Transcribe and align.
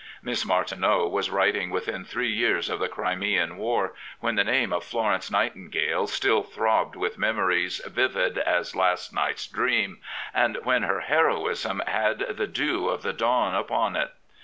Miss 0.23 0.43
Martineau 0.47 1.07
was 1.07 1.29
writing 1.29 1.69
within 1.69 2.03
three 2.03 2.31
years 2.31 2.71
of 2.71 2.79
the 2.79 2.89
Crimean 2.89 3.55
war, 3.57 3.93
when 4.19 4.33
the 4.33 4.43
name 4.43 4.73
of 4.73 4.83
Florence 4.83 5.29
Nightingale 5.29 6.07
still 6.07 6.41
throbbed 6.41 6.95
with 6.95 7.19
memories 7.19 7.77
vivid 7.85 8.39
as 8.39 8.75
last 8.75 9.13
night's 9.13 9.45
dream, 9.45 9.99
and 10.33 10.57
when 10.63 10.81
her 10.81 11.01
heroism 11.01 11.83
had 11.85 12.25
the 12.35 12.47
dew 12.47 12.89
of 12.89 13.03
the 13.03 13.13
dawn 13.13 13.53
upon 13.53 13.95
it. 13.95 14.09